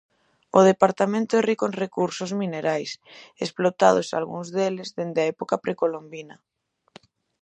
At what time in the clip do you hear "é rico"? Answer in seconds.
1.35-1.63